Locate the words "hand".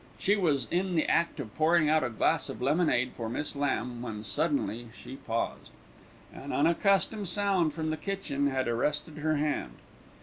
9.35-9.75